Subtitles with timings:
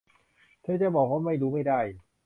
[0.63, 1.79] เธอจะบอกว่าไม่รู้ไม่ได้